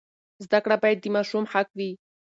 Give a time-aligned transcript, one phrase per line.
[0.45, 1.91] زده کړه باید د ماشوم حق وي.